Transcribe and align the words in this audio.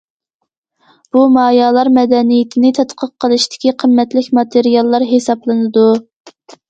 بۇ 1.17 1.25
مايالار 1.33 1.91
مەدەنىيىتىنى 1.97 2.71
تەتقىق 2.79 3.13
قىلىشتىكى 3.25 3.75
قىممەتلىك 3.83 4.31
ماتېرىياللار 4.39 5.07
ھېسابلىنىدۇ. 5.13 5.85